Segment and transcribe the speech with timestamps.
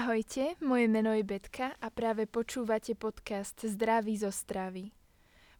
[0.00, 4.96] Ahojte, moje meno je Betka a práve počúvate podcast Zdraví zo stravy.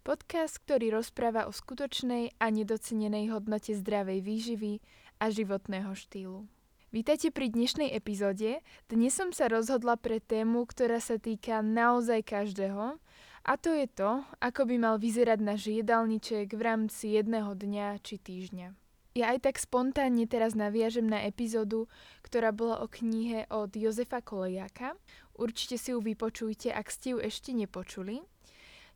[0.00, 4.80] Podcast, ktorý rozpráva o skutočnej a nedocenenej hodnote zdravej výživy
[5.20, 6.48] a životného štýlu.
[6.88, 8.64] Vítajte pri dnešnej epizóde.
[8.88, 12.96] Dnes som sa rozhodla pre tému, ktorá sa týka naozaj každého
[13.44, 18.16] a to je to, ako by mal vyzerať náš jedálniček v rámci jedného dňa či
[18.16, 18.89] týždňa.
[19.10, 21.90] Ja aj tak spontánne teraz naviažem na epizódu,
[22.22, 24.94] ktorá bola o knihe od Jozefa Kolejaka.
[25.34, 28.22] Určite si ju vypočujte, ak ste ju ešte nepočuli.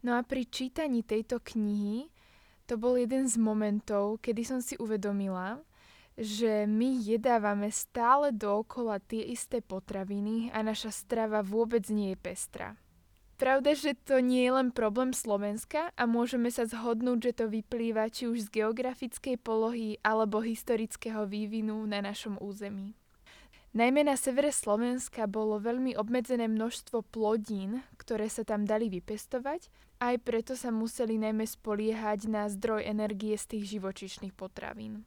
[0.07, 2.07] No a pri čítaní tejto knihy
[2.71, 5.59] to bol jeden z momentov, kedy som si uvedomila,
[6.15, 12.79] že my jedávame stále dookola tie isté potraviny a naša strava vôbec nie je pestrá.
[13.35, 18.07] Pravda, že to nie je len problém Slovenska a môžeme sa zhodnúť, že to vyplýva
[18.07, 22.95] či už z geografickej polohy alebo historického vývinu na našom území.
[23.75, 29.67] Najmä na severe Slovenska bolo veľmi obmedzené množstvo plodín, ktoré sa tam dali vypestovať,
[29.99, 35.03] aj preto sa museli najmä spoliehať na zdroj energie z tých živočišných potravín.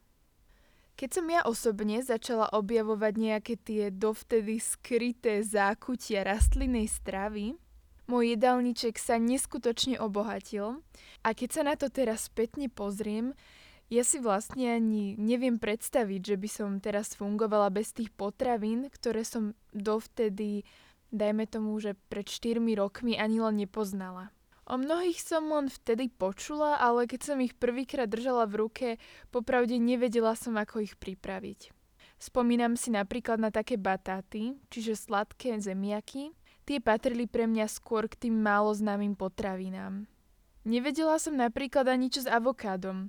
[1.00, 7.56] Keď som ja osobne začala objavovať nejaké tie dovtedy skryté zákutia rastlinnej stravy,
[8.08, 10.80] môj jedálniček sa neskutočne obohatil
[11.22, 13.36] a keď sa na to teraz spätne pozriem,
[13.88, 19.24] ja si vlastne ani neviem predstaviť, že by som teraz fungovala bez tých potravín, ktoré
[19.24, 20.64] som dovtedy,
[21.08, 24.28] dajme tomu, že pred 4 rokmi ani len nepoznala.
[24.68, 28.88] O mnohých som len vtedy počula, ale keď som ich prvýkrát držala v ruke,
[29.32, 31.72] popravde nevedela som, ako ich pripraviť.
[32.20, 36.36] Spomínam si napríklad na také batáty, čiže sladké zemiaky,
[36.68, 40.04] Tie patrili pre mňa skôr k tým málo známym potravinám.
[40.68, 43.08] Nevedela som napríklad ani čo s avokádom.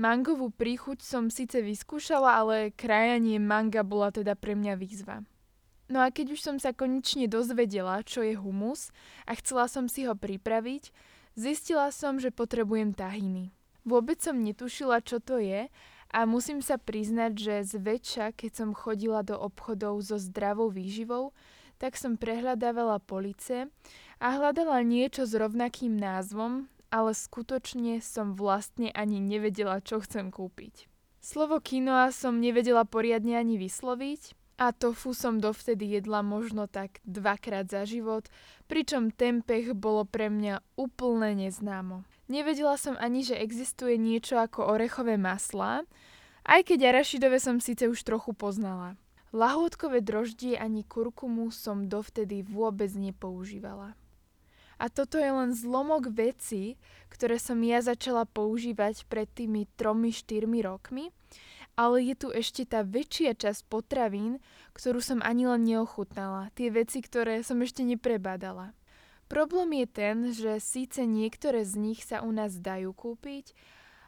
[0.00, 5.20] Mangovú príchuť som síce vyskúšala, ale krajanie manga bola teda pre mňa výzva.
[5.92, 8.88] No a keď už som sa konečne dozvedela, čo je humus
[9.28, 10.88] a chcela som si ho pripraviť,
[11.36, 13.52] zistila som, že potrebujem tahiny.
[13.84, 15.68] Vôbec som netušila, čo to je
[16.16, 21.36] a musím sa priznať, že zväčša, keď som chodila do obchodov so zdravou výživou,
[21.80, 23.72] tak som prehľadávala police
[24.20, 30.84] a hľadala niečo s rovnakým názvom, ale skutočne som vlastne ani nevedela, čo chcem kúpiť.
[31.24, 37.72] Slovo quinoa som nevedela poriadne ani vysloviť a tofu som dovtedy jedla možno tak dvakrát
[37.72, 38.28] za život,
[38.68, 42.04] pričom tempeh bolo pre mňa úplne neznámo.
[42.28, 45.88] Nevedela som ani, že existuje niečo ako orechové maslá,
[46.44, 49.00] aj keď arašidové som síce už trochu poznala.
[49.30, 53.94] Lahôdkové droždie ani kurkumu som dovtedy vôbec nepoužívala.
[54.80, 56.74] A toto je len zlomok veci,
[57.12, 61.14] ktoré som ja začala používať pred tými 3-4 rokmi,
[61.78, 64.42] ale je tu ešte tá väčšia časť potravín,
[64.74, 66.50] ktorú som ani len neochutnala.
[66.58, 68.74] Tie veci, ktoré som ešte neprebadala.
[69.30, 73.54] Problém je ten, že síce niektoré z nich sa u nás dajú kúpiť,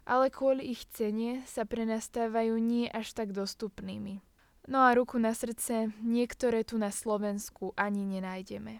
[0.02, 4.31] ale kvôli ich cene sa pre nás stávajú nie až tak dostupnými.
[4.70, 8.78] No a ruku na srdce, niektoré tu na Slovensku ani nenájdeme.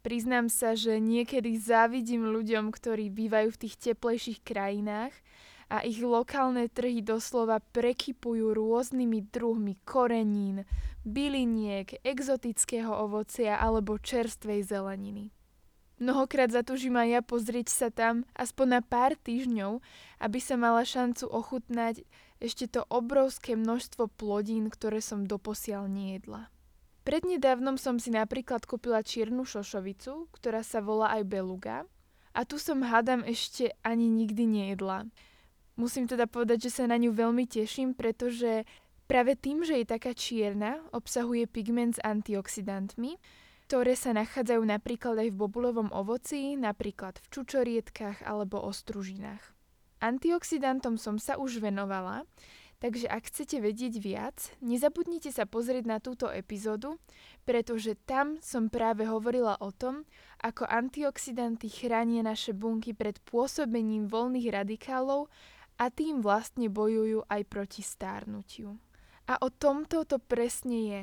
[0.00, 5.12] Priznám sa, že niekedy závidím ľuďom, ktorí bývajú v tých teplejších krajinách
[5.68, 10.64] a ich lokálne trhy doslova prekypujú rôznymi druhmi korenín,
[11.04, 15.32] byliniek, exotického ovocia alebo čerstvej zeleniny.
[16.00, 19.84] Mnohokrát zatúžim aj ja pozrieť sa tam aspoň na pár týždňov,
[20.16, 22.08] aby sa mala šancu ochutnať
[22.40, 26.48] ešte to obrovské množstvo plodín, ktoré som doposiaľ nejedla.
[27.04, 31.76] Prednedávnom som si napríklad kúpila čiernu šošovicu, ktorá sa volá aj beluga
[32.32, 35.08] a tu som hádam ešte ani nikdy nejedla.
[35.80, 38.68] Musím teda povedať, že sa na ňu veľmi teším, pretože
[39.08, 43.16] práve tým, že je taká čierna, obsahuje pigment s antioxidantmi,
[43.66, 49.59] ktoré sa nachádzajú napríklad aj v bobulovom ovoci, napríklad v čučorietkách alebo ostružinách.
[50.00, 52.24] Antioxidantom som sa už venovala,
[52.80, 56.96] takže ak chcete vedieť viac, nezabudnite sa pozrieť na túto epizódu,
[57.44, 60.08] pretože tam som práve hovorila o tom,
[60.40, 65.28] ako antioxidanty chránia naše bunky pred pôsobením voľných radikálov
[65.76, 68.80] a tým vlastne bojujú aj proti stárnutiu.
[69.28, 71.02] A o tomto to presne je.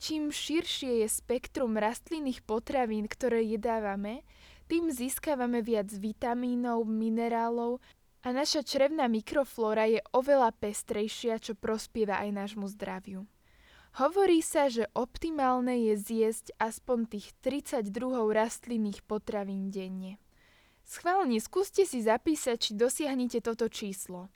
[0.00, 4.24] Čím širšie je spektrum rastlinných potravín, ktoré jedávame,
[4.64, 7.84] tým získavame viac vitamínov, minerálov
[8.20, 13.24] a naša črevná mikroflóra je oveľa pestrejšia, čo prospieva aj nášmu zdraviu.
[13.98, 20.22] Hovorí sa, že optimálne je zjesť aspoň tých 30 druhov rastlinných potravín denne.
[20.86, 24.30] Schválne skúste si zapísať, či dosiahnete toto číslo.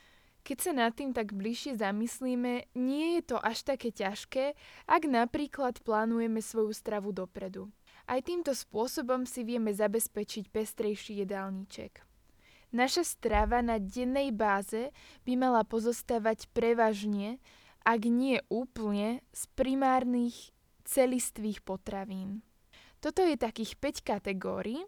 [0.44, 4.52] Keď sa nad tým tak bližšie zamyslíme, nie je to až také ťažké,
[4.84, 7.72] ak napríklad plánujeme svoju stravu dopredu.
[8.04, 12.13] Aj týmto spôsobom si vieme zabezpečiť pestrejší jedálniček.
[12.74, 14.90] Naša strava na dennej báze
[15.22, 17.38] by mala pozostávať prevažne,
[17.86, 20.50] ak nie úplne, z primárnych
[20.82, 22.42] celistvých potravín.
[22.98, 24.82] Toto je takých 5 kategórií,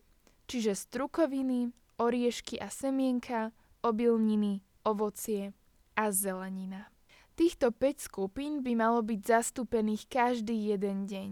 [0.50, 1.70] čiže strukoviny,
[2.02, 3.54] oriešky a semienka,
[3.86, 5.54] obilniny, ovocie
[5.94, 6.90] a zelenina.
[7.38, 11.30] Týchto 5 skupín by malo byť zastúpených každý jeden deň.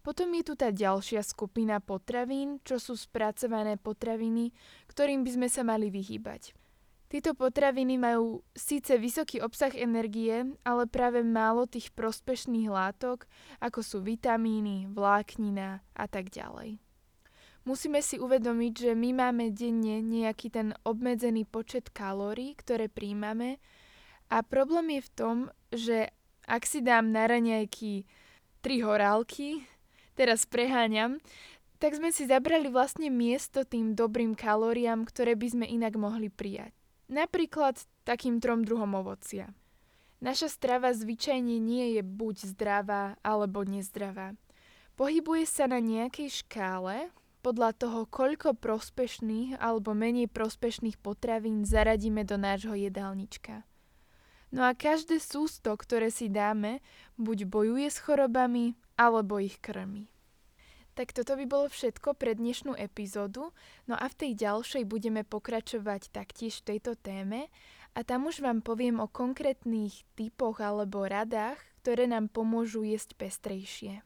[0.00, 4.52] Potom je tu tá ďalšia skupina potravín, čo sú spracované potraviny,
[4.88, 6.56] ktorým by sme sa mali vyhýbať.
[7.10, 13.26] Tieto potraviny majú síce vysoký obsah energie, ale práve málo tých prospešných látok,
[13.58, 16.78] ako sú vitamíny, vláknina a tak ďalej.
[17.66, 23.60] Musíme si uvedomiť, že my máme denne nejaký ten obmedzený počet kalórií, ktoré príjmame
[24.30, 25.36] a problém je v tom,
[25.74, 26.14] že
[26.46, 28.06] ak si dám na raňajky
[28.62, 29.66] tri horálky,
[30.20, 31.16] teraz preháňam,
[31.80, 36.76] tak sme si zabrali vlastne miesto tým dobrým kalóriám, ktoré by sme inak mohli prijať.
[37.08, 39.48] Napríklad takým trom druhom ovocia.
[40.20, 44.36] Naša strava zvyčajne nie je buď zdravá alebo nezdravá.
[45.00, 47.08] Pohybuje sa na nejakej škále,
[47.40, 53.64] podľa toho, koľko prospešných alebo menej prospešných potravín zaradíme do nášho jedálnička.
[54.52, 56.84] No a každé sústo, ktoré si dáme,
[57.16, 60.12] buď bojuje s chorobami, alebo ich krmi.
[60.92, 63.56] Tak toto by bolo všetko pre dnešnú epizódu,
[63.88, 67.48] no a v tej ďalšej budeme pokračovať taktiež v tejto téme
[67.96, 74.04] a tam už vám poviem o konkrétnych typoch alebo radách, ktoré nám pomôžu jesť pestrejšie.